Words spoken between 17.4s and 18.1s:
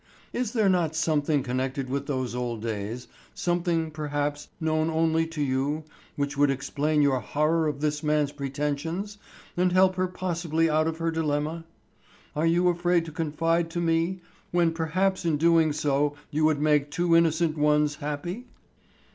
ones